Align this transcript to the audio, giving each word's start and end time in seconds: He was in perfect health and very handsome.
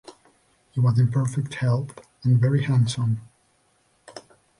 He 0.71 0.79
was 0.79 0.97
in 0.97 1.11
perfect 1.11 1.53
health 1.53 2.07
and 2.23 2.41
very 2.41 2.63
handsome. 2.63 3.21